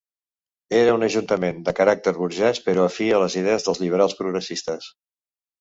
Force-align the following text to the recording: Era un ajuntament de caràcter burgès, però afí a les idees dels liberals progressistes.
Era 0.77 0.95
un 0.99 1.05
ajuntament 1.07 1.59
de 1.67 1.75
caràcter 1.81 2.15
burgès, 2.21 2.63
però 2.71 2.87
afí 2.87 3.11
a 3.19 3.23
les 3.25 3.39
idees 3.43 3.69
dels 3.69 3.83
liberals 3.87 4.21
progressistes. 4.23 4.93